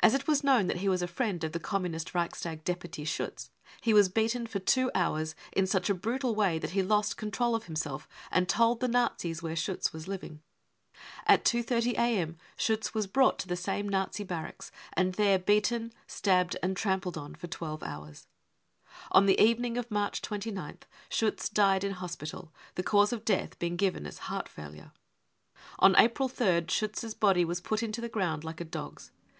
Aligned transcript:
As 0.00 0.14
it 0.14 0.26
was 0.26 0.42
known 0.42 0.66
that 0.66 0.78
he 0.78 0.88
was 0.88 1.00
a 1.00 1.06
friend 1.06 1.44
of 1.44 1.52
the 1.52 1.60
Communist 1.60 2.12
Reichstag 2.12 2.64
deputy 2.64 3.04
Schiitz 3.04 3.50
he 3.80 3.94
was 3.94 4.08
beaten 4.08 4.48
for 4.48 4.58
two 4.58 4.90
hours 4.96 5.36
in 5.52 5.64
such 5.64 5.88
a 5.88 5.94
brutal 5.94 6.34
way 6.34 6.58
that 6.58 6.70
he 6.72 6.82
lost 6.82 7.16
control 7.16 7.54
of 7.54 7.66
himself 7.66 8.08
and 8.32 8.48
told 8.48 8.80
the 8.80 8.88
Nazis 8.88 9.44
where 9.44 9.54
Schiitz 9.54 9.92
was 9.92 10.08
living. 10.08 10.42
At 11.24 11.44
2.30 11.44 11.92
a.m., 11.92 12.36
Schiitz 12.56 12.94
was 12.94 13.06
brought 13.06 13.38
to 13.38 13.46
the 13.46 13.54
same 13.54 13.88
Nazi 13.88 14.24
barracks 14.24 14.72
and 14.94 15.12
there 15.14 15.38
beaten, 15.38 15.92
stabbed 16.08 16.56
and 16.64 16.76
trampled 16.76 17.16
on 17.16 17.36
for 17.36 17.46
twelve 17.46 17.84
hours; 17.84 18.26
on 19.12 19.26
the 19.26 19.40
evening 19.40 19.78
of 19.78 19.88
March 19.88 20.20
29th, 20.20 20.82
Schiitz 21.08 21.48
died 21.48 21.84
in 21.84 21.92
hospital, 21.92 22.52
the 22.74 22.82
cause 22.82 23.12
of 23.12 23.24
death 23.24 23.56
being 23.60 23.76
given 23.76 24.04
as 24.04 24.18
heart' 24.26 24.48
failure. 24.48 24.90
On 25.78 25.94
April 25.96 26.28
3rd, 26.28 26.70
Schiitz's 26.72 27.14
body 27.14 27.44
was 27.44 27.60
put 27.60 27.84
into 27.84 28.00
the 28.00 28.08
ground 28.08 28.42
like 28.42 28.60
a 28.60 28.64
dog's. 28.64 29.12